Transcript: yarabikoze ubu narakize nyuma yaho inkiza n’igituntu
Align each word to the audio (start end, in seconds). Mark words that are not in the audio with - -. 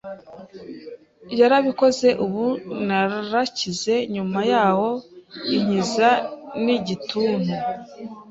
yarabikoze 1.39 2.07
ubu 2.25 2.45
narakize 2.87 3.95
nyuma 4.13 4.39
yaho 4.51 4.89
inkiza 5.55 6.09
n’igituntu 6.63 7.53